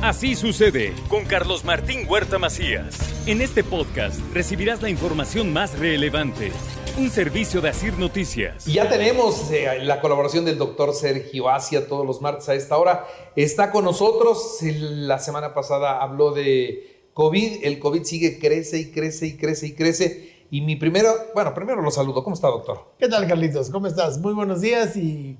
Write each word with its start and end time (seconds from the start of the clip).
Así 0.00 0.36
sucede 0.36 0.94
con 1.08 1.24
Carlos 1.24 1.64
Martín 1.64 2.06
Huerta 2.08 2.38
Macías. 2.38 2.96
En 3.26 3.40
este 3.40 3.64
podcast 3.64 4.20
recibirás 4.32 4.80
la 4.80 4.90
información 4.90 5.52
más 5.52 5.76
relevante. 5.76 6.52
Un 6.96 7.10
servicio 7.10 7.60
de 7.60 7.70
Asir 7.70 7.98
Noticias. 7.98 8.64
Ya 8.66 8.88
tenemos 8.88 9.50
eh, 9.50 9.80
la 9.82 10.00
colaboración 10.00 10.44
del 10.44 10.56
doctor 10.56 10.94
Sergio 10.94 11.48
Asia 11.48 11.88
todos 11.88 12.06
los 12.06 12.22
martes 12.22 12.48
a 12.48 12.54
esta 12.54 12.78
hora. 12.78 13.08
Está 13.34 13.72
con 13.72 13.84
nosotros. 13.84 14.58
La 14.62 15.18
semana 15.18 15.52
pasada 15.52 16.00
habló 16.00 16.30
de 16.30 17.10
COVID. 17.12 17.64
El 17.64 17.80
COVID 17.80 18.04
sigue, 18.04 18.38
crece 18.38 18.78
y 18.78 18.92
crece 18.92 19.26
y 19.26 19.36
crece 19.36 19.66
y 19.66 19.72
crece. 19.72 20.44
Y 20.52 20.60
mi 20.60 20.76
primero, 20.76 21.12
bueno, 21.34 21.52
primero 21.54 21.82
lo 21.82 21.90
saludo. 21.90 22.22
¿Cómo 22.22 22.34
está, 22.34 22.46
doctor? 22.46 22.94
¿Qué 23.00 23.08
tal, 23.08 23.26
Carlitos? 23.26 23.68
¿Cómo 23.68 23.88
estás? 23.88 24.18
Muy 24.18 24.32
buenos 24.32 24.60
días 24.60 24.96
y 24.96 25.36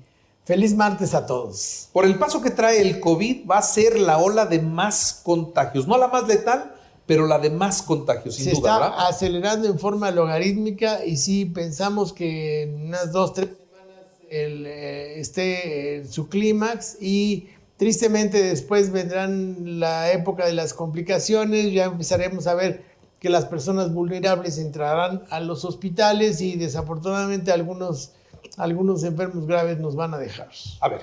feliz 0.49 0.73
martes 0.73 1.13
a 1.13 1.27
todos. 1.27 1.89
Por 1.93 2.05
el 2.05 2.17
paso 2.17 2.41
que 2.41 2.49
trae 2.49 2.81
el 2.81 2.99
COVID, 2.99 3.45
va 3.45 3.59
a 3.59 3.61
ser 3.61 3.99
la 3.99 4.17
ola 4.17 4.47
de 4.47 4.59
más 4.59 5.21
contagios. 5.23 5.87
No 5.87 5.95
la 5.95 6.07
más 6.07 6.27
letal, 6.27 6.73
pero 7.05 7.27
la 7.27 7.37
de 7.37 7.51
más 7.51 7.83
contagios, 7.83 8.33
sin 8.33 8.45
Se 8.45 8.51
duda, 8.55 8.57
está 8.57 8.79
¿verdad? 8.79 9.07
acelerando 9.07 9.67
en 9.67 9.77
forma 9.77 10.09
logarítmica 10.09 11.05
y 11.05 11.17
sí 11.17 11.45
pensamos 11.45 12.13
que 12.13 12.63
en 12.63 12.87
unas 12.87 13.11
dos, 13.11 13.35
tres 13.35 13.49
semanas 13.49 14.05
el, 14.31 14.65
eh, 14.65 15.19
esté 15.19 15.97
en 15.97 16.11
su 16.11 16.29
clímax 16.29 16.97
y 16.99 17.49
tristemente 17.77 18.41
después 18.41 18.91
vendrán 18.91 19.79
la 19.79 20.11
época 20.11 20.47
de 20.47 20.53
las 20.53 20.73
complicaciones, 20.73 21.71
ya 21.71 21.85
empezaremos 21.85 22.47
a 22.47 22.55
ver 22.55 22.83
que 23.19 23.29
las 23.29 23.45
personas 23.45 23.93
vulnerables 23.93 24.57
entrarán 24.57 25.25
a 25.29 25.41
los 25.41 25.63
hospitales 25.63 26.41
y 26.41 26.55
desafortunadamente 26.55 27.51
algunos, 27.51 28.13
algunos 28.57 29.03
enfermos 29.03 29.45
graves 29.47 29.79
nos 29.79 29.95
van 29.95 30.13
a 30.13 30.17
dejar. 30.17 30.49
A 30.81 30.89
ver, 30.89 31.01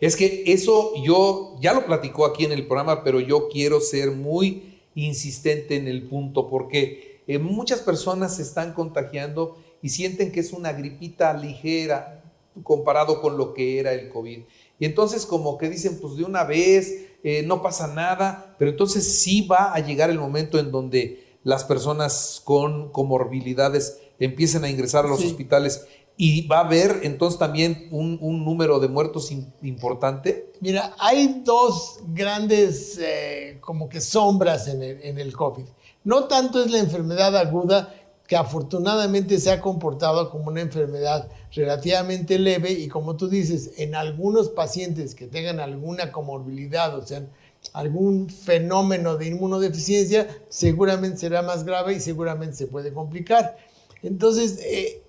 es 0.00 0.16
que 0.16 0.44
eso 0.46 0.92
yo 1.02 1.56
ya 1.60 1.72
lo 1.74 1.84
platicó 1.86 2.24
aquí 2.24 2.44
en 2.44 2.52
el 2.52 2.66
programa, 2.66 3.02
pero 3.04 3.20
yo 3.20 3.48
quiero 3.48 3.80
ser 3.80 4.10
muy 4.12 4.80
insistente 4.94 5.76
en 5.76 5.86
el 5.88 6.08
punto 6.08 6.48
porque 6.48 7.22
eh, 7.26 7.38
muchas 7.38 7.80
personas 7.80 8.36
se 8.36 8.42
están 8.42 8.72
contagiando 8.72 9.56
y 9.82 9.90
sienten 9.90 10.32
que 10.32 10.40
es 10.40 10.52
una 10.52 10.72
gripita 10.72 11.32
ligera 11.34 12.24
comparado 12.64 13.20
con 13.20 13.36
lo 13.36 13.54
que 13.54 13.78
era 13.78 13.92
el 13.92 14.08
COVID. 14.08 14.40
Y 14.80 14.84
entonces 14.84 15.24
como 15.26 15.56
que 15.58 15.68
dicen, 15.68 15.98
pues 16.00 16.16
de 16.16 16.24
una 16.24 16.42
vez, 16.44 17.06
eh, 17.22 17.42
no 17.44 17.62
pasa 17.62 17.86
nada, 17.86 18.56
pero 18.58 18.70
entonces 18.72 19.20
sí 19.20 19.46
va 19.46 19.72
a 19.72 19.78
llegar 19.80 20.10
el 20.10 20.18
momento 20.18 20.58
en 20.58 20.72
donde 20.72 21.24
las 21.44 21.64
personas 21.64 22.40
con 22.44 22.90
comorbilidades 22.90 24.00
empiecen 24.18 24.64
a 24.64 24.70
ingresar 24.70 25.04
a 25.04 25.08
los 25.08 25.20
Sí. 25.20 25.26
hospitales 25.28 25.86
y 26.20 26.48
va 26.48 26.58
a 26.58 26.64
haber 26.64 27.00
entonces 27.04 27.38
también 27.38 27.86
un, 27.92 28.18
un 28.20 28.44
número 28.44 28.80
de 28.80 28.88
muertos 28.88 29.30
importante. 29.62 30.50
Mira, 30.60 30.92
hay 30.98 31.42
dos 31.44 32.00
grandes 32.08 32.98
eh, 33.00 33.58
como 33.60 33.88
que 33.88 34.00
sombras 34.00 34.66
en 34.66 34.82
el, 34.82 35.00
en 35.02 35.18
el 35.18 35.32
COVID. 35.32 35.64
No 36.02 36.24
tanto 36.24 36.62
es 36.62 36.72
la 36.72 36.80
enfermedad 36.80 37.36
aguda, 37.36 37.94
que 38.26 38.36
afortunadamente 38.36 39.38
se 39.38 39.52
ha 39.52 39.60
comportado 39.60 40.28
como 40.28 40.48
una 40.48 40.60
enfermedad 40.60 41.28
relativamente 41.52 42.38
leve 42.38 42.72
y 42.72 42.88
como 42.88 43.16
tú 43.16 43.28
dices, 43.28 43.70
en 43.78 43.94
algunos 43.94 44.48
pacientes 44.50 45.14
que 45.14 45.28
tengan 45.28 45.60
alguna 45.60 46.10
comorbilidad, 46.10 46.98
o 46.98 47.06
sea, 47.06 47.26
algún 47.72 48.28
fenómeno 48.28 49.16
de 49.16 49.28
inmunodeficiencia, 49.28 50.28
seguramente 50.48 51.18
será 51.18 51.42
más 51.42 51.64
grave 51.64 51.94
y 51.94 52.00
seguramente 52.00 52.56
se 52.56 52.66
puede 52.66 52.92
complicar. 52.92 53.56
Entonces, 54.02 54.58
eh, 54.62 55.02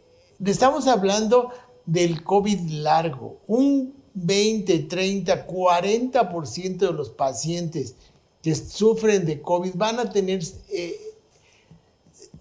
estamos 0.46 0.88
hablando 0.88 1.52
del 1.86 2.24
COVID 2.24 2.70
largo. 2.70 3.40
Un 3.48 3.94
20, 4.14 4.80
30, 4.80 5.48
40% 5.48 6.78
de 6.78 6.94
los 6.94 7.10
pacientes 7.10 7.96
que 8.42 8.56
sufren 8.56 9.26
de 9.26 9.42
COVID 9.42 9.74
van 9.76 10.00
a 10.00 10.10
tener 10.10 10.42
eh, 10.72 10.98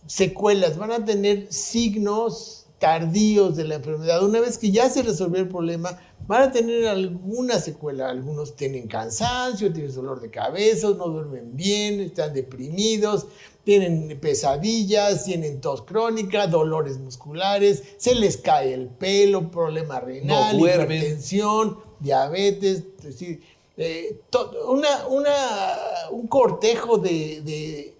secuelas, 0.07 0.77
van 0.77 0.93
a 0.93 1.05
tener 1.05 1.53
signos 1.53 2.67
tardíos 2.79 3.57
de 3.57 3.65
la 3.65 3.77
enfermedad. 3.77 4.25
Una 4.25 4.41
vez 4.41 4.59
que 4.59 4.71
ya 4.71 4.89
se 4.89 5.03
resolvió 5.03 5.41
el 5.41 5.49
problema, 5.49 5.99
van 6.29 6.43
a 6.43 6.53
tener 6.53 6.87
alguna 6.87 7.59
secuela. 7.59 8.09
Algunos 8.11 8.55
tienen 8.55 8.87
cansancio, 8.87 9.73
tienen 9.73 9.93
dolor 9.93 10.21
de 10.21 10.31
cabeza, 10.31 10.91
no 10.91 11.09
duermen 11.09 11.57
bien, 11.57 12.01
están 12.01 12.33
deprimidos, 12.35 13.27
tienen 13.65 14.17
pesadillas, 14.21 15.25
tienen 15.25 15.61
tos 15.61 15.83
crónica, 15.83 16.47
dolores 16.47 16.99
musculares, 16.99 17.83
se 17.97 18.15
les 18.15 18.37
cae 18.37 18.73
el 18.75 18.87
pelo, 18.87 19.51
problema 19.51 19.99
renal, 20.01 20.57
No 20.59 20.65
hipertensión, 20.87 21.79
diabetes, 21.99 22.85
es 22.99 23.05
decir, 23.05 23.41
eh, 23.77 24.21
una, 24.69 25.07
una- 25.09 25.77
un 26.13 26.27
cortejo 26.29 26.99
de, 26.99 27.41
de- 27.43 27.95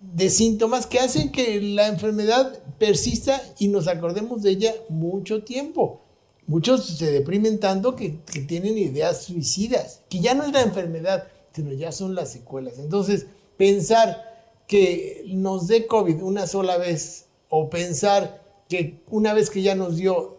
de 0.00 0.30
síntomas 0.30 0.86
que 0.86 0.98
hacen 1.00 1.32
que 1.32 1.60
la 1.62 1.86
enfermedad 1.88 2.58
persista 2.78 3.40
y 3.58 3.68
nos 3.68 3.88
acordemos 3.88 4.42
de 4.42 4.50
ella 4.50 4.74
mucho 4.90 5.42
tiempo. 5.44 6.02
Muchos 6.46 6.86
se 6.98 7.10
deprimen 7.10 7.58
tanto 7.58 7.96
que, 7.96 8.20
tienen 8.46 8.76
ideas 8.76 9.22
suicidas, 9.22 10.02
que 10.10 10.20
ya 10.20 10.34
no 10.34 10.44
es 10.44 10.52
la 10.52 10.62
enfermedad, 10.62 11.28
sino 11.52 11.72
ya 11.72 11.90
son 11.90 12.14
las 12.14 12.32
secuelas. 12.32 12.78
Entonces, 12.78 13.26
pensar 13.56 14.62
que 14.68 15.24
nos 15.28 15.68
dé 15.68 15.86
COVID 15.86 16.22
una 16.22 16.46
sola 16.46 16.76
vez 16.76 17.26
o 17.48 17.70
pensar 17.70 18.42
que 18.68 19.02
una 19.08 19.32
vez 19.32 19.48
que 19.48 19.62
ya 19.62 19.74
nos 19.74 19.96
dio, 19.96 20.38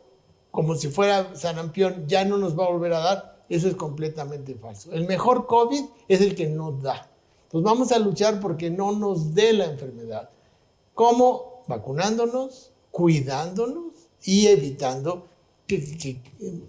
como 0.51 0.75
si 0.75 0.89
fuera 0.89 1.35
sarampión, 1.35 2.05
ya 2.07 2.23
no 2.23 2.37
nos 2.37 2.57
va 2.57 2.65
a 2.65 2.71
volver 2.71 2.93
a 2.93 2.99
dar, 2.99 3.43
eso 3.49 3.67
es 3.67 3.75
completamente 3.75 4.55
falso. 4.55 4.91
El 4.91 5.07
mejor 5.07 5.47
COVID 5.47 5.85
es 6.07 6.21
el 6.21 6.35
que 6.35 6.47
nos 6.47 6.81
da. 6.81 7.09
Entonces 7.45 7.63
vamos 7.63 7.91
a 7.91 7.99
luchar 7.99 8.39
porque 8.39 8.69
no 8.69 8.91
nos 8.91 9.33
dé 9.33 9.53
la 9.53 9.65
enfermedad. 9.65 10.29
¿Cómo? 10.93 11.63
Vacunándonos, 11.67 12.71
cuidándonos 12.91 13.93
y 14.23 14.47
evitando 14.47 15.27
que, 15.67 16.21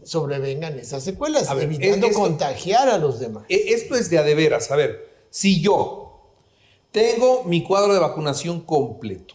sobrevengan 0.04 0.78
esas 0.78 1.02
secuelas, 1.04 1.48
A 1.48 1.54
ver, 1.54 1.64
evitando 1.64 2.06
esto- 2.06 2.18
contagiar 2.20 2.88
a 2.88 2.98
los 2.98 3.18
demás. 3.20 3.44
E- 3.48 3.74
Esto 3.74 3.94
es 3.94 4.08
de 4.10 4.18
a 4.18 4.22
de 4.22 4.34
veras. 4.34 4.70
A 4.70 4.76
ver, 4.76 5.08
si 5.30 5.60
yo 5.60 6.22
tengo 6.92 7.44
mi 7.44 7.62
cuadro 7.62 7.92
de 7.92 8.00
vacunación 8.00 8.60
completo, 8.60 9.34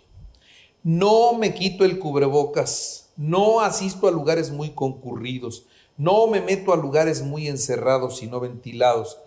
no 0.83 1.33
me 1.33 1.53
quito 1.53 1.85
el 1.85 1.99
cubrebocas, 1.99 3.09
no 3.17 3.61
asisto 3.61 4.07
a 4.07 4.11
lugares 4.11 4.49
muy 4.51 4.71
concurridos, 4.71 5.65
no 5.97 6.25
me 6.27 6.41
meto 6.41 6.73
a 6.73 6.77
lugares 6.77 7.21
muy 7.21 7.47
encerrados 7.47 8.23
y 8.23 8.27
no 8.27 8.39
ventilados, 8.39 9.19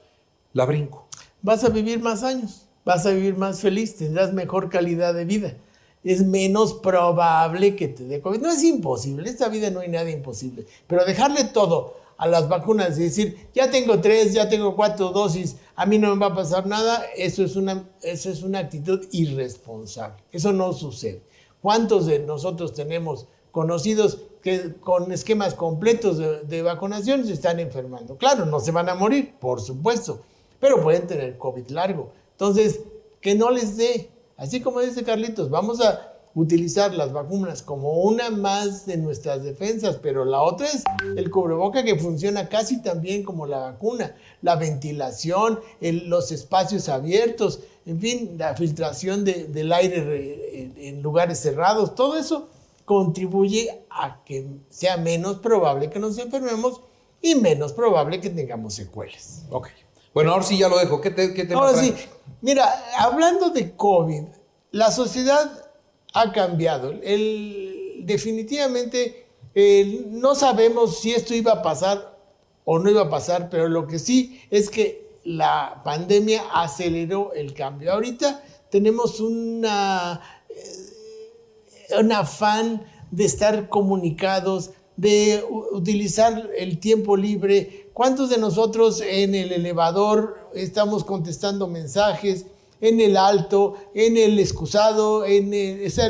la 0.52 0.64
brinco. 0.64 1.06
vas 1.42 1.62
a 1.62 1.68
vivir 1.68 2.00
más 2.00 2.22
años, 2.24 2.66
vas 2.84 3.06
a 3.06 3.10
vivir 3.10 3.36
más 3.36 3.60
feliz, 3.60 3.96
tendrás 3.96 4.32
mejor 4.32 4.68
calidad 4.70 5.14
de 5.14 5.24
vida. 5.26 5.56
Es 6.04 6.22
menos 6.22 6.74
probable 6.74 7.74
que 7.74 7.88
te 7.88 8.04
dé 8.04 8.20
COVID. 8.20 8.40
No 8.40 8.50
es 8.50 8.62
imposible, 8.62 9.28
esta 9.28 9.48
vida 9.48 9.70
no 9.70 9.80
hay 9.80 9.88
nada 9.88 10.10
imposible. 10.10 10.66
Pero 10.86 11.04
dejarle 11.04 11.44
todo 11.44 11.96
a 12.16 12.26
las 12.26 12.48
vacunas 12.48 12.98
y 12.98 13.04
decir, 13.04 13.48
ya 13.54 13.70
tengo 13.70 14.00
tres, 14.00 14.32
ya 14.32 14.48
tengo 14.48 14.76
cuatro 14.76 15.10
dosis, 15.10 15.56
a 15.74 15.86
mí 15.86 15.98
no 15.98 16.14
me 16.14 16.20
va 16.20 16.32
a 16.32 16.36
pasar 16.36 16.66
nada, 16.66 17.04
eso 17.16 17.42
es 17.42 17.56
una, 17.56 17.88
eso 18.02 18.30
es 18.30 18.42
una 18.42 18.60
actitud 18.60 19.06
irresponsable. 19.10 20.22
Eso 20.30 20.52
no 20.52 20.72
sucede. 20.72 21.22
¿Cuántos 21.60 22.06
de 22.06 22.20
nosotros 22.20 22.74
tenemos 22.74 23.26
conocidos 23.50 24.18
que 24.42 24.74
con 24.74 25.10
esquemas 25.10 25.54
completos 25.54 26.18
de, 26.18 26.42
de 26.42 26.62
vacunación 26.62 27.26
se 27.26 27.32
están 27.32 27.58
enfermando? 27.58 28.16
Claro, 28.16 28.44
no 28.44 28.60
se 28.60 28.70
van 28.70 28.88
a 28.88 28.94
morir, 28.94 29.34
por 29.40 29.60
supuesto, 29.60 30.20
pero 30.60 30.82
pueden 30.82 31.06
tener 31.06 31.38
COVID 31.38 31.68
largo. 31.70 32.12
Entonces, 32.32 32.80
que 33.20 33.34
no 33.34 33.50
les 33.50 33.76
dé. 33.76 34.10
Así 34.36 34.60
como 34.60 34.80
dice 34.80 35.04
Carlitos, 35.04 35.48
vamos 35.50 35.80
a 35.80 36.10
utilizar 36.36 36.92
las 36.92 37.12
vacunas 37.12 37.62
como 37.62 38.00
una 38.02 38.28
más 38.30 38.86
de 38.86 38.96
nuestras 38.96 39.44
defensas, 39.44 39.98
pero 40.02 40.24
la 40.24 40.42
otra 40.42 40.66
es 40.66 40.82
el 41.16 41.30
cubreboca 41.30 41.84
que 41.84 41.96
funciona 41.96 42.48
casi 42.48 42.82
tan 42.82 43.00
bien 43.00 43.22
como 43.22 43.46
la 43.46 43.58
vacuna, 43.58 44.16
la 44.42 44.56
ventilación, 44.56 45.60
los 45.80 46.32
espacios 46.32 46.88
abiertos, 46.88 47.60
en 47.86 48.00
fin, 48.00 48.34
la 48.36 48.54
filtración 48.56 49.24
de- 49.24 49.44
del 49.44 49.72
aire 49.72 50.02
re- 50.02 50.60
en, 50.62 50.74
en 50.78 51.02
lugares 51.02 51.38
cerrados, 51.38 51.94
todo 51.94 52.16
eso 52.16 52.48
contribuye 52.84 53.84
a 53.88 54.24
que 54.24 54.46
sea 54.70 54.96
menos 54.96 55.38
probable 55.38 55.88
que 55.88 56.00
nos 56.00 56.18
enfermemos 56.18 56.80
y 57.22 57.36
menos 57.36 57.72
probable 57.72 58.20
que 58.20 58.30
tengamos 58.30 58.74
secuelas. 58.74 59.44
Ok. 59.50 59.68
Bueno, 60.14 60.32
ahora 60.32 60.44
sí 60.44 60.56
ya 60.56 60.68
lo 60.68 60.78
dejo. 60.78 61.00
¿Qué, 61.00 61.10
te, 61.10 61.34
qué 61.34 61.44
tema 61.44 61.60
Ahora 61.66 61.78
sí, 61.78 61.92
mira, 62.40 62.72
hablando 62.98 63.50
de 63.50 63.74
COVID, 63.76 64.22
la 64.70 64.90
sociedad 64.92 65.68
ha 66.14 66.32
cambiado. 66.32 66.92
El- 67.02 68.02
definitivamente 68.04 69.26
eh, 69.54 70.06
no 70.10 70.34
sabemos 70.34 71.00
si 71.00 71.12
esto 71.12 71.34
iba 71.34 71.52
a 71.52 71.62
pasar 71.62 72.16
o 72.64 72.78
no 72.78 72.90
iba 72.90 73.02
a 73.02 73.10
pasar, 73.10 73.48
pero 73.50 73.68
lo 73.68 73.86
que 73.86 73.98
sí 73.98 74.40
es 74.50 74.70
que 74.70 75.18
la 75.24 75.80
pandemia 75.84 76.44
aceleró 76.52 77.32
el 77.32 77.54
cambio. 77.54 77.92
Ahorita 77.92 78.42
tenemos 78.70 79.20
una, 79.20 80.20
eh, 80.48 81.98
un 82.00 82.12
afán 82.12 82.84
de 83.10 83.24
estar 83.24 83.68
comunicados, 83.68 84.70
de 84.96 85.44
utilizar 85.72 86.50
el 86.56 86.78
tiempo 86.78 87.16
libre 87.16 87.83
¿cuántos 87.94 88.28
de 88.28 88.36
nosotros 88.36 89.00
en 89.00 89.34
el 89.34 89.52
elevador 89.52 90.50
estamos 90.54 91.04
contestando 91.04 91.66
mensajes? 91.66 92.44
En 92.80 93.00
el 93.00 93.16
alto, 93.16 93.76
en 93.94 94.18
el 94.18 94.38
excusado, 94.38 95.24
en 95.24 95.50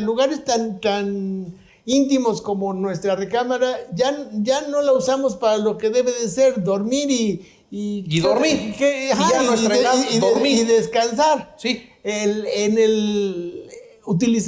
lugares 0.05 0.45
tan, 0.45 0.81
tan 0.81 1.55
íntimos 1.85 2.41
como 2.41 2.73
nuestra 2.73 3.15
recámara, 3.15 3.77
ya, 3.95 4.29
ya 4.33 4.63
no 4.63 4.83
la 4.83 4.93
usamos 4.93 5.37
para 5.37 5.59
lo 5.59 5.79
que 5.79 5.91
debe 5.91 6.13
de 6.13 6.29
ser, 6.29 6.63
dormir 6.63 7.11
y... 7.11 7.51
Y, 7.77 8.21
dormir. 8.21 8.77
y, 10.45 10.65
descansar. 10.65 11.57
Sí. 11.59 11.91
El, 12.05 12.47
en 12.47 12.79
el, 12.79 13.69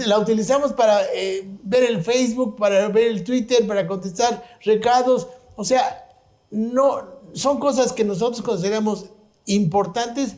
la 0.06 0.18
utilizamos 0.20 0.72
para 0.74 1.02
eh, 1.12 1.44
ver 1.64 1.82
el 1.82 2.04
Facebook, 2.04 2.56
para 2.56 2.88
ver 2.88 3.08
el 3.08 3.24
Twitter, 3.24 3.66
para 3.66 3.88
contestar 3.88 4.58
recados. 4.62 5.26
O 5.56 5.64
sea, 5.64 6.06
no, 6.50 7.15
son 7.36 7.58
cosas 7.58 7.92
que 7.92 8.04
nosotros 8.04 8.42
consideramos 8.42 9.06
importantes 9.44 10.36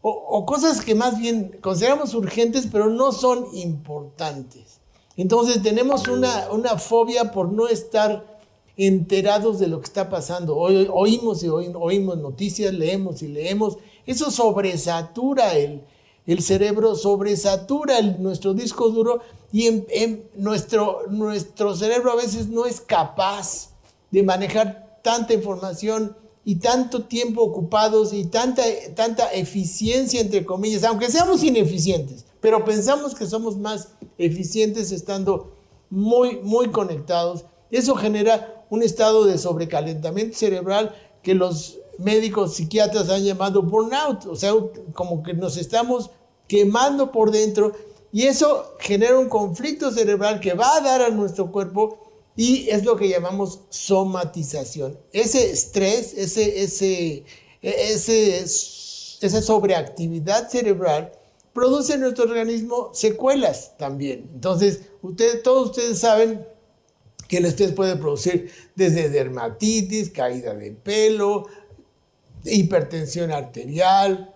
o, 0.00 0.10
o 0.10 0.46
cosas 0.46 0.80
que 0.80 0.94
más 0.94 1.18
bien 1.18 1.58
consideramos 1.60 2.14
urgentes, 2.14 2.66
pero 2.70 2.88
no 2.88 3.12
son 3.12 3.46
importantes. 3.54 4.80
Entonces 5.16 5.62
tenemos 5.62 6.08
una, 6.08 6.50
una 6.50 6.78
fobia 6.78 7.32
por 7.32 7.50
no 7.50 7.68
estar 7.68 8.36
enterados 8.76 9.58
de 9.58 9.68
lo 9.68 9.80
que 9.80 9.86
está 9.86 10.08
pasando. 10.08 10.56
oímos 10.56 11.42
y 11.42 11.48
oímos 11.48 12.18
noticias, 12.18 12.72
leemos 12.74 13.22
y 13.22 13.28
leemos. 13.28 13.78
Eso 14.04 14.30
sobresatura 14.30 15.54
el, 15.54 15.82
el 16.26 16.42
cerebro, 16.42 16.94
sobresatura 16.94 18.00
nuestro 18.02 18.52
disco 18.52 18.90
duro 18.90 19.20
y 19.52 19.66
en, 19.66 20.28
nuestro, 20.36 21.04
nuestro 21.08 21.74
cerebro 21.74 22.12
a 22.12 22.16
veces 22.16 22.48
no 22.48 22.66
es 22.66 22.80
capaz 22.80 23.70
de 24.10 24.22
manejar 24.22 25.00
tanta 25.02 25.32
información 25.32 26.16
y 26.46 26.56
tanto 26.56 27.04
tiempo 27.04 27.42
ocupados 27.42 28.14
y 28.14 28.24
tanta, 28.24 28.62
tanta 28.94 29.30
eficiencia, 29.32 30.22
entre 30.22 30.46
comillas, 30.46 30.84
aunque 30.84 31.10
seamos 31.10 31.42
ineficientes 31.42 32.24
pero 32.46 32.64
pensamos 32.64 33.16
que 33.16 33.26
somos 33.26 33.56
más 33.56 33.88
eficientes 34.18 34.92
estando 34.92 35.52
muy, 35.90 36.36
muy 36.44 36.68
conectados. 36.68 37.44
Eso 37.72 37.96
genera 37.96 38.64
un 38.70 38.84
estado 38.84 39.24
de 39.24 39.36
sobrecalentamiento 39.36 40.38
cerebral 40.38 40.94
que 41.24 41.34
los 41.34 41.78
médicos 41.98 42.54
psiquiatras 42.54 43.08
han 43.08 43.24
llamado 43.24 43.62
burnout, 43.62 44.26
o 44.26 44.36
sea, 44.36 44.52
como 44.92 45.24
que 45.24 45.34
nos 45.34 45.56
estamos 45.56 46.10
quemando 46.46 47.10
por 47.10 47.32
dentro 47.32 47.72
y 48.12 48.28
eso 48.28 48.76
genera 48.78 49.18
un 49.18 49.28
conflicto 49.28 49.90
cerebral 49.90 50.38
que 50.38 50.54
va 50.54 50.76
a 50.76 50.80
dar 50.80 51.02
a 51.02 51.10
nuestro 51.10 51.50
cuerpo 51.50 52.05
y 52.36 52.68
es 52.68 52.84
lo 52.84 52.96
que 52.96 53.08
llamamos 53.08 53.60
somatización. 53.70 54.98
Ese 55.12 55.50
estrés, 55.50 56.12
ese, 56.14 56.62
ese, 56.62 57.24
ese, 57.62 58.40
esa 58.42 59.42
sobreactividad 59.42 60.50
cerebral 60.50 61.12
produce 61.54 61.94
en 61.94 62.02
nuestro 62.02 62.24
organismo 62.24 62.90
secuelas 62.92 63.76
también. 63.78 64.28
Entonces, 64.34 64.82
ustedes, 65.00 65.42
todos 65.42 65.70
ustedes 65.70 65.98
saben 65.98 66.46
que 67.26 67.38
el 67.38 67.46
estrés 67.46 67.72
puede 67.72 67.96
producir 67.96 68.52
desde 68.74 69.08
dermatitis, 69.08 70.10
caída 70.10 70.54
de 70.54 70.72
pelo, 70.72 71.46
hipertensión 72.44 73.32
arterial, 73.32 74.34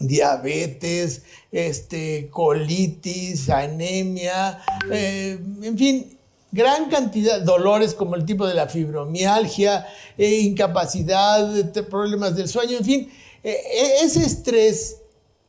diabetes, 0.00 1.22
este, 1.52 2.28
colitis, 2.30 3.50
anemia, 3.50 4.62
eh, 4.90 5.38
en 5.62 5.78
fin, 5.78 6.17
gran 6.50 6.88
cantidad 6.88 7.38
de 7.38 7.44
dolores 7.44 7.94
como 7.94 8.14
el 8.14 8.24
tipo 8.24 8.46
de 8.46 8.54
la 8.54 8.68
fibromialgia, 8.68 9.86
eh, 10.16 10.40
incapacidad, 10.40 11.72
problemas 11.88 12.36
del 12.36 12.48
sueño, 12.48 12.78
en 12.78 12.84
fin, 12.84 13.12
eh, 13.42 13.56
ese 14.02 14.24
estrés 14.24 15.02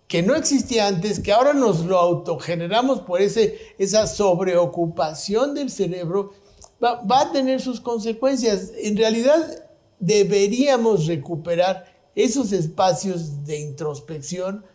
que 0.08 0.24
no 0.24 0.36
existía 0.36 0.88
antes, 0.88 1.20
que 1.20 1.32
ahora 1.32 1.54
nos 1.54 1.86
lo 1.86 1.98
autogeneramos 2.00 3.02
por 3.02 3.22
ese, 3.22 3.60
esa 3.78 4.08
sobreocupación 4.08 5.54
del 5.54 5.70
cerebro, 5.70 6.34
va, 6.84 7.22
a 7.22 7.32
tener 7.32 7.62
sus 7.62 7.80
consecuencias. 7.80 8.72
En 8.78 8.98
realidad 8.98 9.66
deberíamos 10.00 11.06
recuperar 11.06 11.86
esos 12.16 12.52
espacios 12.54 13.46
de 13.46 13.60
introspección 13.60 14.66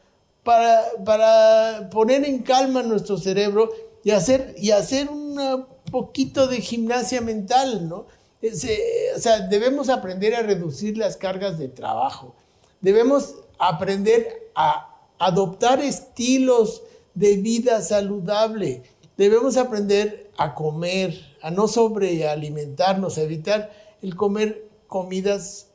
para, 0.44 0.82
para 1.04 1.88
poner 1.90 2.24
en 2.24 2.42
calma 2.42 2.82
nuestro 2.82 3.18
cerebro 3.18 3.70
y 4.04 4.12
hacer, 4.12 4.54
y 4.56 4.70
hacer 4.70 5.08
un 5.08 5.66
poquito 5.94 6.48
de 6.48 6.60
gimnasia 6.60 7.20
mental, 7.20 7.88
¿no? 7.88 8.06
o 8.42 9.18
sea, 9.20 9.46
debemos 9.46 9.88
aprender 9.88 10.34
a 10.34 10.42
reducir 10.42 10.98
las 10.98 11.16
cargas 11.16 11.56
de 11.56 11.68
trabajo. 11.68 12.34
Debemos 12.80 13.36
aprender 13.60 14.50
a 14.56 14.92
adoptar 15.20 15.80
estilos 15.80 16.82
de 17.14 17.36
vida 17.36 17.80
saludable. 17.80 18.82
Debemos 19.16 19.56
aprender 19.56 20.32
a 20.36 20.56
comer, 20.56 21.14
a 21.40 21.52
no 21.52 21.68
sobrealimentarnos, 21.68 23.16
a 23.16 23.22
evitar 23.22 23.70
el 24.02 24.16
comer 24.16 24.68
comidas 24.88 25.68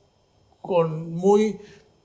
con 0.62 1.16
muy 1.16 1.60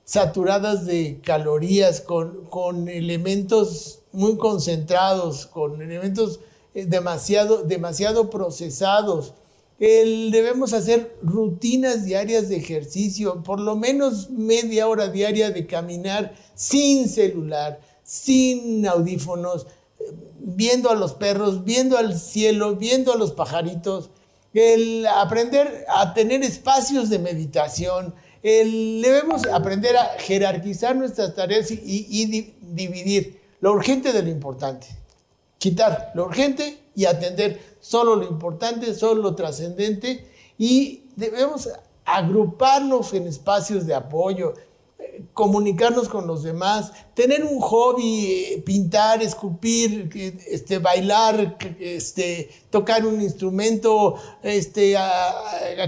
saturadas 0.05 0.85
de 0.85 1.19
calorías, 1.21 1.99
con, 1.99 2.45
con 2.45 2.87
elementos 2.87 3.99
muy 4.13 4.37
concentrados, 4.37 5.45
con 5.47 5.81
elementos 5.81 6.39
eh, 6.39 6.54
demasiado, 6.75 7.63
demasiado 7.63 8.29
procesados. 8.29 9.33
Debemos 9.79 10.73
hacer 10.73 11.17
rutinas 11.23 12.05
diarias 12.05 12.49
de 12.49 12.57
ejercicio, 12.57 13.43
por 13.43 13.59
lo 13.59 13.75
menos 13.75 14.29
media 14.29 14.87
hora 14.87 15.07
diaria 15.07 15.51
de 15.51 15.65
caminar 15.65 16.35
sin 16.53 17.09
celular, 17.09 17.79
sin 18.03 18.85
audífonos, 18.85 19.67
viendo 20.39 20.89
a 20.89 20.95
los 20.95 21.13
perros, 21.13 21.63
viendo 21.63 21.97
al 21.97 22.17
cielo, 22.19 22.75
viendo 22.75 23.11
a 23.11 23.17
los 23.17 23.31
pajaritos, 23.31 24.11
el 24.53 25.05
aprender 25.07 25.85
a 25.89 26.13
tener 26.13 26.43
espacios 26.43 27.09
de 27.09 27.19
meditación, 27.19 28.13
debemos 28.41 29.45
aprender 29.47 29.97
a 29.97 30.05
jerarquizar 30.19 30.95
nuestras 30.95 31.35
tareas 31.35 31.71
y 31.71 32.53
dividir 32.61 33.41
lo 33.59 33.73
urgente 33.73 34.13
de 34.13 34.23
lo 34.23 34.29
importante. 34.29 34.87
Quitar 35.57 36.11
lo 36.13 36.25
urgente 36.25 36.77
y 36.95 37.05
atender 37.05 37.77
solo 37.79 38.15
lo 38.15 38.23
importante, 38.23 38.93
solo 38.93 39.21
lo 39.21 39.35
trascendente. 39.35 40.29
Y 40.57 41.03
debemos 41.15 41.69
agruparnos 42.05 43.13
en 43.13 43.27
espacios 43.27 43.85
de 43.85 43.95
apoyo, 43.95 44.53
comunicarnos 45.33 46.07
con 46.09 46.27
los 46.27 46.43
demás, 46.43 46.91
tener 47.13 47.43
un 47.43 47.59
hobby, 47.59 48.25
eh, 48.25 48.63
pintar, 48.65 49.21
esculpir, 49.21 50.09
este, 50.47 50.79
bailar, 50.79 51.57
este, 51.79 52.49
tocar 52.69 53.05
un 53.05 53.21
instrumento, 53.21 54.15
este, 54.43 54.95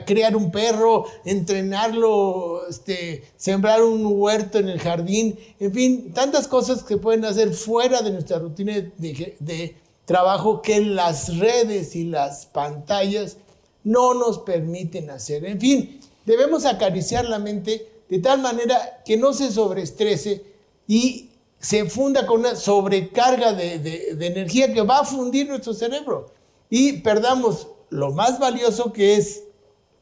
crear 0.06 0.36
un 0.36 0.52
perro, 0.52 1.06
entrenarlo, 1.26 2.68
este, 2.68 3.24
sembrar 3.38 3.84
un 3.84 4.06
huerto 4.06 4.60
en 4.60 4.70
el 4.70 4.80
jardín, 4.80 5.40
en 5.60 5.74
fin, 5.74 6.14
tantas 6.14 6.48
cosas 6.48 6.84
que 6.84 6.98
pueden 6.98 7.26
hacer 7.26 7.54
fuera 7.54 8.02
de 8.02 8.12
nuestra 8.12 8.40
rutina 8.40 8.74
de 8.76 9.76
trabajo 10.06 10.62
que 10.62 10.82
las 10.82 11.38
redes 11.38 11.96
y 11.96 12.06
las 12.06 12.46
pantallas 12.46 13.38
no 13.84 14.14
nos 14.14 14.40
permiten 14.40 15.10
hacer. 15.10 15.46
En 15.46 15.60
fin, 15.60 16.00
debemos 16.26 16.66
acariciar 16.66 17.26
la 17.26 17.40
mente 17.40 17.97
de 18.10 18.20
tal 18.20 18.42
manera 18.42 19.02
que 19.06 19.18
no 19.18 19.34
se 19.34 19.52
sobreestrese 19.52 20.46
y 20.88 21.32
se 21.60 21.90
funda 21.90 22.26
con 22.26 22.42
una 22.42 22.56
sobrecarga 22.56 23.54
de, 23.54 24.16
energía 24.20 24.74
que 24.74 24.82
va 24.82 25.00
a 25.00 25.06
fundir 25.06 25.48
nuestro 25.48 25.74
cerebro 25.74 26.32
y 26.70 27.02
perdamos 27.02 27.68
lo 27.90 28.12
más 28.12 28.40
valioso 28.40 28.94
que 28.94 29.16
es 29.16 29.44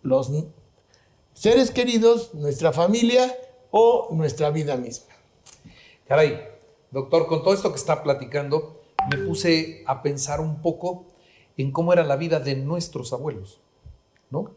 los 0.01 0.31
seres 1.33 1.71
queridos, 1.71 2.33
nuestra 2.33 2.71
familia 2.71 3.35
o 3.71 4.09
nuestra 4.11 4.49
vida 4.51 4.75
misma. 4.75 5.13
Caray, 6.07 6.39
doctor, 6.91 7.27
con 7.27 7.43
todo 7.43 7.53
esto 7.53 7.71
que 7.71 7.77
está 7.77 8.03
platicando, 8.03 8.81
me 9.09 9.17
puse 9.17 9.83
a 9.85 10.01
pensar 10.01 10.39
un 10.41 10.61
poco 10.61 11.05
en 11.57 11.71
cómo 11.71 11.93
era 11.93 12.03
la 12.03 12.15
vida 12.15 12.39
de 12.39 12.55
nuestros 12.55 13.13
abuelos, 13.13 13.59
¿no? 14.29 14.51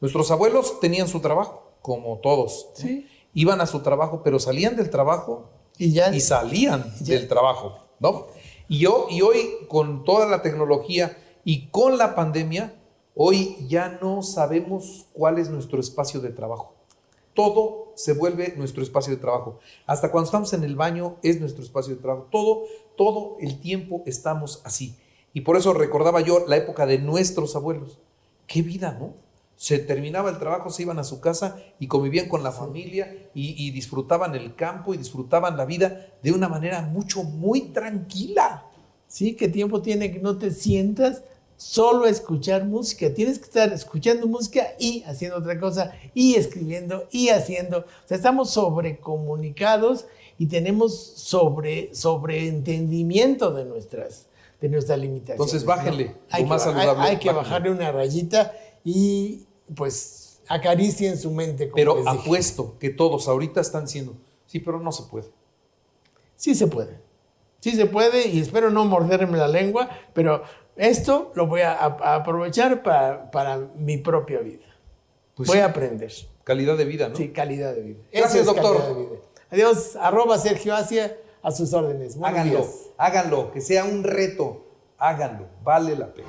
Nuestros 0.00 0.30
abuelos 0.30 0.80
tenían 0.80 1.08
su 1.08 1.20
trabajo, 1.20 1.71
como 1.82 2.18
todos. 2.18 2.68
Iban 3.34 3.60
a 3.60 3.66
su 3.66 3.80
trabajo, 3.80 4.22
pero 4.22 4.38
salían 4.38 4.76
del 4.76 4.90
trabajo 4.90 5.50
y, 5.78 5.92
ya, 5.92 6.14
y 6.14 6.20
salían 6.20 6.84
del 7.00 7.28
trabajo, 7.28 7.78
¿no? 7.98 8.26
Y, 8.68 8.78
yo, 8.78 9.06
y 9.10 9.22
hoy, 9.22 9.50
con 9.68 10.04
toda 10.04 10.26
la 10.26 10.42
tecnología 10.42 11.16
y 11.44 11.66
con 11.68 11.98
la 11.98 12.14
pandemia, 12.14 12.74
hoy 13.14 13.56
ya 13.68 13.98
no 14.00 14.22
sabemos 14.22 15.06
cuál 15.12 15.38
es 15.38 15.50
nuestro 15.50 15.80
espacio 15.80 16.20
de 16.20 16.30
trabajo. 16.30 16.74
Todo 17.34 17.92
se 17.94 18.12
vuelve 18.12 18.54
nuestro 18.56 18.82
espacio 18.82 19.14
de 19.14 19.20
trabajo. 19.20 19.58
Hasta 19.86 20.10
cuando 20.10 20.26
estamos 20.26 20.52
en 20.52 20.64
el 20.64 20.76
baño 20.76 21.16
es 21.22 21.40
nuestro 21.40 21.62
espacio 21.62 21.94
de 21.94 22.02
trabajo. 22.02 22.28
Todo, 22.30 22.64
todo 22.96 23.36
el 23.40 23.58
tiempo 23.60 24.02
estamos 24.06 24.60
así. 24.64 24.96
Y 25.32 25.40
por 25.40 25.56
eso 25.56 25.72
recordaba 25.72 26.20
yo 26.20 26.46
la 26.46 26.56
época 26.56 26.84
de 26.84 26.98
nuestros 26.98 27.56
abuelos. 27.56 27.98
Qué 28.46 28.60
vida, 28.60 28.96
¿no? 28.98 29.14
Se 29.62 29.78
terminaba 29.78 30.28
el 30.28 30.38
trabajo, 30.40 30.70
se 30.70 30.82
iban 30.82 30.98
a 30.98 31.04
su 31.04 31.20
casa 31.20 31.56
y 31.78 31.86
convivían 31.86 32.28
con 32.28 32.42
la 32.42 32.50
familia 32.50 33.16
y, 33.32 33.54
y 33.64 33.70
disfrutaban 33.70 34.34
el 34.34 34.56
campo 34.56 34.92
y 34.92 34.96
disfrutaban 34.96 35.56
la 35.56 35.64
vida 35.64 36.08
de 36.20 36.32
una 36.32 36.48
manera 36.48 36.82
mucho, 36.82 37.22
muy 37.22 37.60
tranquila. 37.68 38.64
¿Sí? 39.06 39.34
¿Qué 39.36 39.46
tiempo 39.46 39.80
tiene 39.80 40.10
que 40.10 40.18
no 40.18 40.36
te 40.36 40.50
sientas 40.50 41.22
solo 41.56 42.06
a 42.06 42.10
escuchar 42.10 42.64
música? 42.64 43.14
Tienes 43.14 43.38
que 43.38 43.44
estar 43.44 43.72
escuchando 43.72 44.26
música 44.26 44.66
y 44.80 45.04
haciendo 45.04 45.36
otra 45.38 45.60
cosa, 45.60 45.92
y 46.12 46.34
escribiendo, 46.34 47.06
y 47.12 47.28
haciendo. 47.28 47.78
O 47.78 48.08
sea, 48.08 48.16
estamos 48.16 48.50
sobrecomunicados 48.50 50.06
y 50.38 50.46
tenemos 50.46 50.98
sobre, 51.14 51.94
sobreentendimiento 51.94 53.52
de 53.52 53.64
nuestras, 53.64 54.26
de 54.60 54.68
nuestras 54.70 54.98
limitaciones. 54.98 55.38
Entonces, 55.38 55.64
bájenle, 55.64 56.04
¿no? 56.06 56.14
Hay, 56.30 56.44
más 56.46 56.66
hay- 56.66 56.88
hay 56.98 57.16
que 57.18 57.30
bajarle 57.30 57.70
una 57.70 57.92
rayita 57.92 58.52
y 58.84 59.46
pues 59.74 60.40
acaricien 60.48 61.18
su 61.18 61.30
mente. 61.30 61.66
Como 61.66 61.76
Pero 61.76 61.96
les 61.96 62.04
dije. 62.04 62.18
apuesto 62.18 62.78
que 62.78 62.90
todos 62.90 63.28
ahorita 63.28 63.60
están 63.60 63.84
diciendo, 63.86 64.14
sí, 64.46 64.60
pero 64.60 64.80
no 64.80 64.92
se 64.92 65.04
puede. 65.04 65.28
Sí 66.36 66.54
se 66.54 66.66
puede. 66.66 67.00
Sí 67.60 67.72
se 67.72 67.86
puede 67.86 68.26
y 68.28 68.40
espero 68.40 68.70
no 68.70 68.84
morderme 68.84 69.38
la 69.38 69.46
lengua, 69.48 69.88
pero 70.12 70.42
esto 70.76 71.30
lo 71.34 71.46
voy 71.46 71.60
a, 71.60 71.74
aprovechar 71.84 72.82
para, 72.82 73.30
para 73.30 73.58
mi 73.76 73.98
propia 73.98 74.40
vida. 74.40 74.64
Pues 75.34 75.46
voy 75.46 75.58
sí. 75.58 75.62
a 75.62 75.66
aprender. 75.66 76.12
Calidad 76.44 76.76
de 76.76 76.84
vida, 76.84 77.08
¿no? 77.08 77.16
Sí, 77.16 77.28
calidad 77.28 77.74
de 77.74 77.82
vida. 77.82 78.00
Gracias, 78.12 78.40
es 78.40 78.46
doctor. 78.46 78.96
de 78.96 79.00
vida. 79.00 79.20
Adiós, 79.50 79.96
arroba 79.96 80.38
Sergio 80.38 80.74
Asia, 80.74 81.16
a 81.42 81.50
sus 81.50 81.72
órdenes. 81.72 82.16
Buenos 82.16 82.40
Háganlo, 82.40 82.58
días. 82.58 82.80
háganlo, 82.96 83.52
que 83.52 83.60
sea 83.60 83.84
un 83.84 84.02
reto. 84.02 84.66
Háganlo, 84.98 85.46
vale 85.62 85.96
la 85.96 86.12
pena. 86.12 86.28